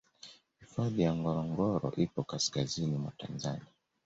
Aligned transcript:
hifadhi 0.59 0.99
ya 1.01 1.15
ngorongoro 1.15 1.93
ipo 1.97 2.23
kaskazini 2.23 2.97
mwa 2.97 3.11
tanzania 3.17 3.67